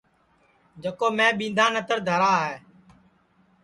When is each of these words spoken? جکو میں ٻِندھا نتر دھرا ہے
جکو 0.81 1.07
میں 1.17 1.31
ٻِندھا 1.37 1.65
نتر 1.73 1.97
دھرا 2.07 2.33
ہے 2.45 2.55